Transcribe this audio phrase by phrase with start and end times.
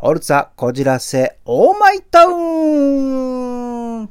[0.00, 4.08] オルツァこじらせオーマイタウン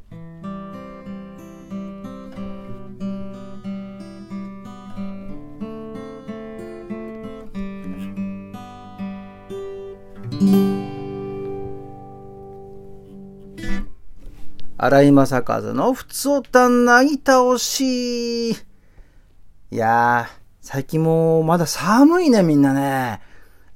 [14.79, 18.51] 荒井正和のふつおたなぎ倒し。
[18.51, 18.55] い
[19.71, 23.21] やー、最近もまだ寒いね、みんなね。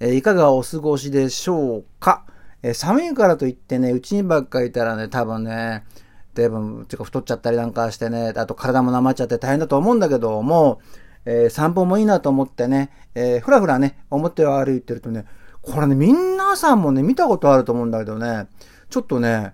[0.03, 2.25] え、いかがお過ごしでしょうか？
[2.63, 5.85] え、寒いからといってね、うちにばっかいたらね、多分ね、
[6.33, 10.79] 多分、てか太っちゃったりなんかしてね、あと体もなまっちゃって大変だと思うんだけども、
[11.25, 15.25] えー、散歩もいいなと思ってね、えー、ふらふらね、表を歩いてるとね、
[15.61, 18.47] これね、皆さんもね、見たことあると思うんだけどね、
[18.89, 19.53] ちょっとね、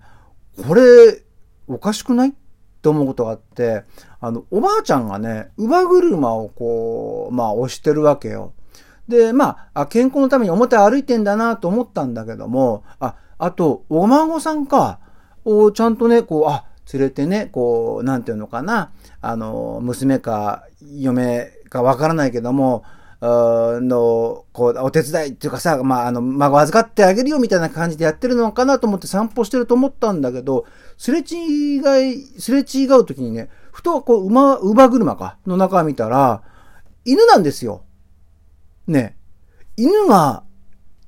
[0.66, 0.82] これ、
[1.68, 2.30] おかしくない？
[2.30, 2.32] っ
[2.82, 3.84] て思うことがあって、
[4.22, 8.54] あの、おばあちゃんがね、乳母車をこう、まあ押してるわけよ。
[9.08, 15.00] で、まあ、健康のために表歩いてんだなと思ったんだけども、あ、あと、お孫さんか、
[15.45, 22.84] をちゃんとね、こう、あ、連れてね、こう、なんていうのかな、あの、娘か嫁かわからないけども、
[23.22, 30.66] の、こう、お手伝いっていうかさ、まあ、あの、孫預かってあげるよみたいな感じでやってるのかなと思って散歩してると思ったんだけど、
[30.98, 31.78] すれ違
[32.12, 36.44] い、すれ違う時にね、ふとこう、馬、馬車か、の中見たら、
[37.06, 37.84] 犬なんですよ。
[38.88, 39.18] ね。
[39.76, 40.44] 犬が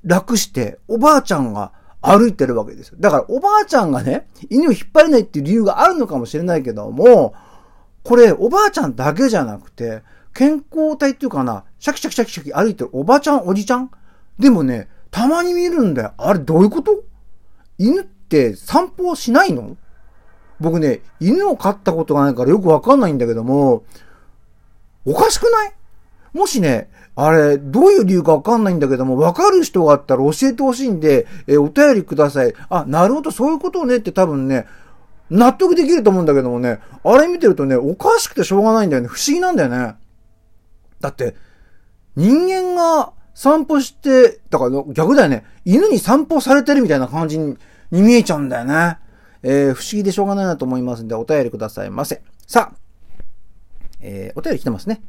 [0.04, 2.96] 楽して、おばあちゃんが歩いてるわけですよ。
[3.00, 7.34] だから、おばあちゃんがね、犬を引っ張れないっていう理由があるのかもしれないけども、
[8.02, 13.90] これ、おばあちゃんだけじゃなくて、健康体っていうかな、シャキシャキシャキシャキ歩いてるおばあちゃん、おじちゃん
[14.38, 16.12] でもね、たまに見るんだよ。
[16.16, 17.02] あれどういうこと？
[17.78, 19.76] 犬って散歩しないの？
[20.60, 23.82] 僕ね、犬を飼ったことがないからよくわかんないんだけども、
[25.04, 25.72] おかしくない？
[26.32, 32.54] もしね、あれ、どういう理由かわかんないんだけども、わかる人があったら教えてほしいんで、えお便りください。
[32.68, 34.66] あ、なるほど、そういうことねって多分ね、
[35.28, 39.08] 納得できると思うんだけどもね、あれ見てるとね、おかしくてしょうがないんだよね。
[39.08, 39.94] 不思議なんだよね。
[41.00, 41.36] だって、
[42.16, 45.44] 人間が散歩して、だから逆だよね。
[45.64, 47.56] 犬に散歩されてるみたいな感じに
[47.90, 48.98] 見えちゃうんだよね。
[49.42, 52.22] えー、不思議でしょうがないなと思いますんで、お便りくださいませ。
[52.46, 52.76] さあ、
[54.00, 55.00] えー、お便り来てますね。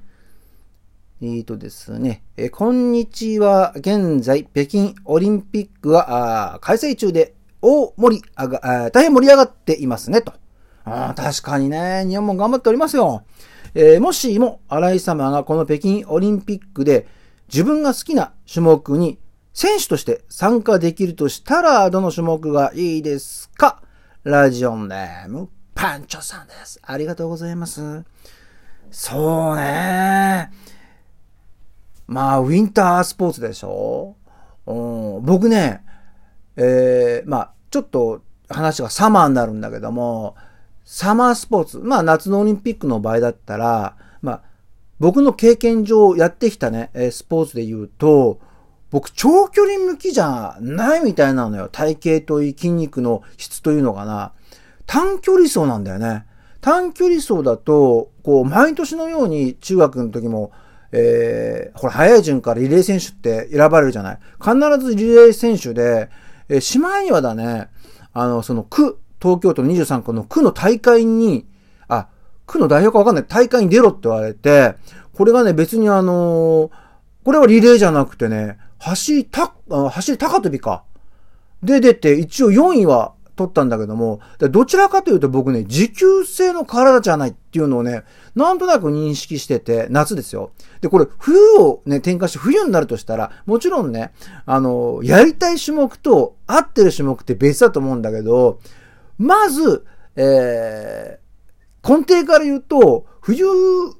[1.23, 3.73] えーとですね、えー、こんにちは。
[3.75, 10.33] 現在、北京オリンピックは、開催中で、大盛り上が、大変盛り上がっていますね、と。
[10.83, 13.21] あ確かにね、日本も頑張っておりますよ。
[13.75, 17.05] えー、もしも新井様がこの北京オリンピックで
[17.49, 19.19] 自分が好きな種目に
[19.53, 23.83] 選手として参加できるとしたらどの種目がいいですか？
[24.23, 26.79] ラジオネームパンチョさんです。
[26.81, 28.03] ありがとうございます。
[28.89, 30.49] そうね。
[32.07, 34.15] まあ、ウィンタースポーツでしょ？
[34.65, 34.73] う
[35.21, 35.83] ん、僕ね、
[36.55, 40.35] えー、まあ、ちょっと話がサマーになるんだけども、
[40.83, 44.41] サマースポーツ、まあ夏のオリンピックの場合だったら、まあ
[44.99, 48.39] 僕の経験上やってきたね、スポーツで言うと、
[48.91, 51.69] 僕長距離向きじゃないみたいなのよ。
[51.71, 54.33] 体型といい筋肉の質というのかな。
[54.85, 56.25] 短距離走なんだよね。
[56.59, 60.51] 短距離走だと、こう、毎年のように中学の時も、
[60.91, 64.19] えー、ほら、早い順からリレー選手って選ばれるじゃない。
[64.39, 66.09] 必ずリレー選手で、
[66.49, 67.69] えー、しまいにはだね、
[68.13, 71.45] あの、その区、東京都23区の区の大会に、
[71.87, 72.07] あ、
[72.45, 74.75] 区の代表かわかんない、大会に出ろって言われて、
[75.13, 76.71] これがね、別にあのー、
[77.23, 80.83] これはリレーじゃなくてね、走りた、走り高跳びか。
[81.61, 88.03] で出て、一応4位は取ったんだけども、どちらかというと僕ね、持久性の体じゃないっていうのをね、
[88.35, 90.51] なんとなく認識してて、夏ですよ。
[90.81, 94.13] で、これ、冬をね、転換して冬になるとしたら、もちろんね、
[94.45, 98.59] あの、やりたい種目と合ってる種目って別だと思うんだけど、
[99.17, 103.45] まず、えー、根底から言うと、冬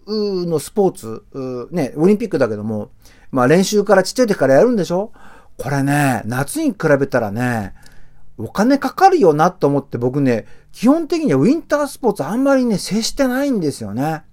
[0.07, 1.23] のスポーツ、
[1.71, 2.91] ね、オリンピックだけども、
[3.31, 5.13] まあ練習からちっちゃい時からやるんでしょ？
[5.57, 7.75] これね、夏に比べたらね、
[8.43, 14.23] お金かかるよなと思って僕ね、基本的にはウィンタースポーツあんまりね、接してないんですよね。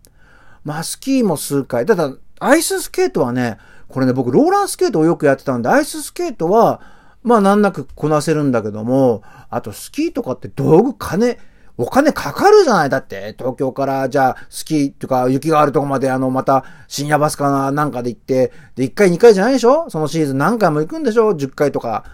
[0.65, 1.87] まあスキーも数回。
[1.87, 3.59] ただ、アイススケートはね、
[3.89, 6.81] これね、僕ローラースケートをよくやってたんで、アイススケートは、
[7.23, 11.39] まあ難なくこなせるんだけども、あとスキーとかって道具金、
[11.77, 19.89] お金かかるじゃないだって、東京からじゃあスキーとか雪があるとこまであのまた深夜バスかななんかで行って、で1回2回じゃないでしょ？
[19.89, 22.05] そのシーズン何回も行くんでしょ ?10 回とか。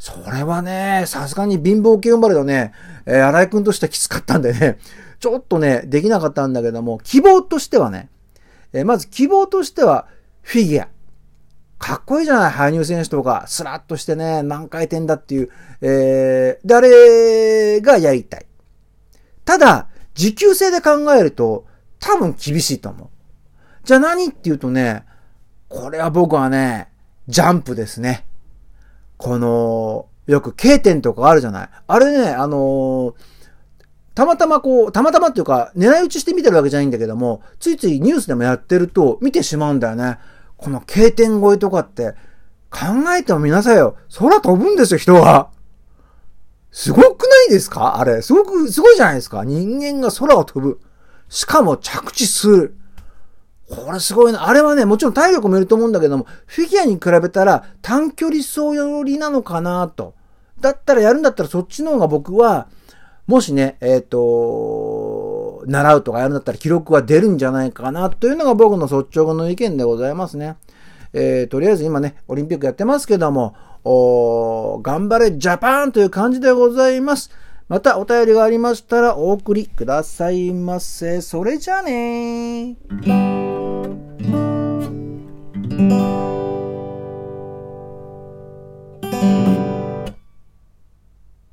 [0.00, 2.72] それはね、さすがに貧乏系生まれのね、
[3.04, 4.78] えー、荒井くんとしてはきつかったんでね、
[5.18, 8.08] ちょっとね、できなかったんだけども、希望としてはね、
[8.72, 10.08] えー、まず希望としては、
[10.40, 10.88] フィギュア。
[11.78, 15.50] かっこいいじゃない羽生選手とか、スラッとしてね、何回転だっていう、
[15.82, 18.46] えー、誰がやりたい。
[19.44, 21.66] ただ、持久性で考えると、
[21.98, 23.08] 多分厳しいと思う。
[23.84, 25.04] じゃあ何っていうとね、
[25.68, 26.88] これは僕はね、
[27.28, 28.24] ジャンプですね。
[29.22, 31.68] この、よく K 点とかあるじゃない？
[31.86, 33.14] あれね、あのー、
[34.14, 40.18] たまたまこう、たまたまっていうか、狙い撃ちして見てるわけじゃないんだけども、ついついニュースでもやってると見てしまうんだよね。
[40.56, 42.14] この K 点越えとかって、
[42.70, 43.96] 考えてもみなさいよ。
[44.18, 45.50] 空飛ぶんですよ、人は。
[46.70, 47.98] すごくないですか？
[47.98, 48.22] あれ。
[48.22, 49.44] すごく、すごいじゃないですか。
[49.44, 50.80] 人間が空を飛ぶ。
[51.28, 52.76] しかも着地する。
[53.70, 54.48] これすごいな。
[54.48, 60.14] あれはね、もちろん体力もいると思うんだけども、フィギュアに比べたら短距離走寄りなのかなと。
[60.60, 62.66] だったらやるんだったらそっちの方が僕は、
[63.26, 70.56] もしね、えっ、ー、と、習うとかやるんだったら記録は出るんじゃないかなというのが僕の率直の意見でございますね。
[71.12, 77.30] えー、とりあえず今ね、オリンピックやってますけども、お頑張れジャパンという感じでございます。
[77.70, 81.20] またお便りがありましたらお送りくださいませ。
[81.20, 83.40] それじゃあねー。